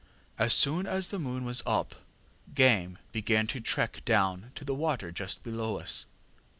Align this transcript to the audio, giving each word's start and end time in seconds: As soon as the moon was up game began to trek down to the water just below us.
As 0.39 0.51
soon 0.55 0.87
as 0.87 1.09
the 1.09 1.19
moon 1.19 1.45
was 1.45 1.61
up 1.63 1.93
game 2.55 2.97
began 3.11 3.45
to 3.45 3.61
trek 3.61 4.03
down 4.03 4.51
to 4.55 4.65
the 4.65 4.73
water 4.73 5.11
just 5.11 5.43
below 5.43 5.77
us. 5.77 6.07